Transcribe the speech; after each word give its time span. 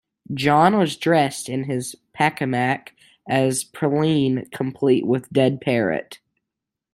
John 0.33 0.79
was 0.79 0.95
dressed 0.97 1.47
in 1.47 1.65
his 1.65 1.95
Pacamac 2.11 2.95
as 3.29 3.63
Praline, 3.63 4.51
complete 4.51 5.05
with 5.05 5.29
dead 5.31 5.61
parrot. 5.61 6.17